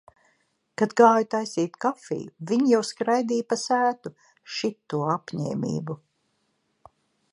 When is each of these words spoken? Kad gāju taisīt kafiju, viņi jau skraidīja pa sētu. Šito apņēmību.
Kad 0.81 0.93
gāju 1.01 1.27
taisīt 1.33 1.77
kafiju, 1.85 2.31
viņi 2.51 2.71
jau 2.73 2.81
skraidīja 2.91 3.47
pa 3.53 3.59
sētu. 3.67 4.13
Šito 4.57 5.03
apņēmību. 5.19 5.99